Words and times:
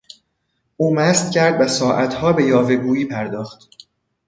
او 0.77 0.95
مست 0.95 1.31
کرد 1.31 1.61
و 1.61 1.67
ساعتها 1.67 2.33
به 2.33 2.43
یاوه 2.43 2.75
گویی 2.75 3.05
پرداخت. 3.05 3.69